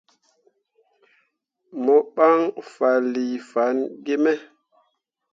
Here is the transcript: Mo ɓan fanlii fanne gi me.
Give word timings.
Mo 1.83 1.95
ɓan 2.15 2.39
fanlii 2.73 3.35
fanne 3.51 3.81
gi 4.05 4.15
me. 4.23 4.31